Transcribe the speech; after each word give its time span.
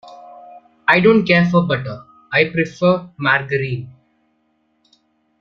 I 0.87 0.99
don’t 0.99 1.27
care 1.27 1.47
for 1.51 1.67
butter; 1.67 2.03
I 2.33 2.45
prefer 2.49 3.07
margarine. 3.17 3.87